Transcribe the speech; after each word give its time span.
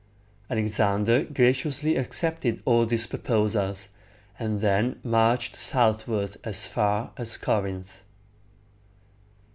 Alexander 0.49 1.23
graciously 1.25 1.95
accepted 1.95 2.63
all 2.65 2.87
these 2.87 3.05
proposals, 3.05 3.89
and 4.39 4.59
then 4.59 4.99
marched 5.03 5.55
southward 5.55 6.37
as 6.43 6.65
far 6.65 7.11
as 7.17 7.37
Corinth. 7.37 8.01